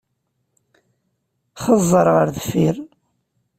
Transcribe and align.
Xeẓẓeṛ 1.63 2.07
ar 2.21 2.29
deffir! 2.35 2.75